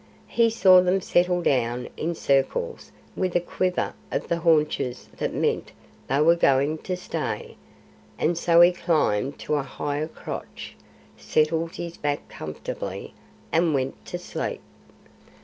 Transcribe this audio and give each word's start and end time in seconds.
He 0.29 0.49
saw 0.49 0.81
them 0.81 0.99
settle 0.99 1.43
down 1.43 1.87
in 1.95 2.15
circles 2.15 2.91
with 3.15 3.35
a 3.35 3.39
quiver 3.39 3.93
of 4.11 4.29
the 4.29 4.39
haunches 4.39 5.07
that 5.17 5.31
meant 5.31 5.73
they 6.07 6.19
were 6.21 6.35
going 6.35 6.79
to 6.79 6.97
stay, 6.97 7.55
and 8.17 8.35
so 8.35 8.61
he 8.61 8.71
climbed 8.71 9.37
to 9.41 9.53
a 9.57 9.61
higher 9.61 10.07
crotch, 10.07 10.75
settled 11.17 11.75
his 11.75 11.97
back 11.97 12.27
comfortably, 12.29 13.13
and 13.51 13.75
went 13.75 14.03
to 14.07 14.17
sleep. 14.17 14.61